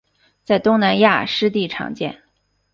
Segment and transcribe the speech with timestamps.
[0.43, 2.23] 在东南亚湿地常见。